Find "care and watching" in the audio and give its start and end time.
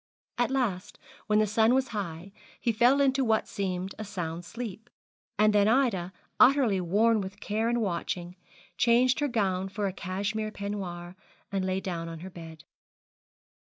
7.39-8.35